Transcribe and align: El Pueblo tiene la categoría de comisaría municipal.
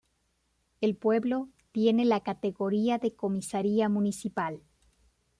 El 0.79 0.95
Pueblo 0.97 1.47
tiene 1.71 2.05
la 2.05 2.23
categoría 2.23 2.97
de 2.97 3.13
comisaría 3.15 3.87
municipal. 3.87 4.63